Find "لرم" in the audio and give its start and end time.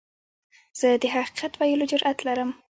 2.27-2.49